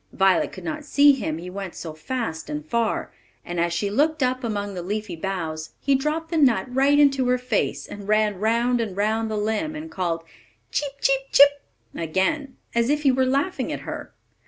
Violet 0.13 0.51
could 0.51 0.63
not 0.63 0.83
see 0.83 1.11
him, 1.11 1.37
he 1.37 1.51
went 1.51 1.75
so 1.75 1.93
fast 1.93 2.49
and 2.49 2.65
far; 2.65 3.13
and 3.45 3.59
as 3.59 3.71
she 3.71 3.91
looked 3.91 4.23
up 4.23 4.43
among 4.43 4.73
the 4.73 4.81
leafy 4.81 5.15
boughs, 5.15 5.75
he 5.79 5.93
dropped 5.93 6.31
the 6.31 6.37
nut 6.39 6.65
right 6.73 6.97
into 6.97 7.27
her 7.27 7.37
face, 7.37 7.85
and 7.85 8.07
ran 8.07 8.39
round 8.39 8.81
and 8.81 8.97
round 8.97 9.29
the 9.29 9.37
limb, 9.37 9.75
and 9.75 9.91
called 9.91 10.23
"Cheep, 10.71 10.93
cheep, 11.01 11.21
chip!" 11.31 11.61
again, 11.93 12.57
as 12.73 12.89
if 12.89 13.03
he 13.03 13.11
were 13.11 13.27
laughing 13.27 13.71
at 13.71 13.81
her. 13.81 14.11